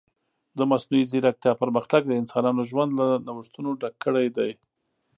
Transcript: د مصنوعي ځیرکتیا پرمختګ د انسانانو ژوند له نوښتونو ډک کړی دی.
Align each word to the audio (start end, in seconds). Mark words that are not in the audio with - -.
د 0.57 0.59
مصنوعي 0.71 1.03
ځیرکتیا 1.11 1.51
پرمختګ 1.61 2.01
د 2.07 2.11
انسانانو 2.21 2.61
ژوند 2.69 2.91
له 2.99 3.07
نوښتونو 3.27 3.69
ډک 3.81 3.95
کړی 4.05 4.27
دی. 4.37 4.51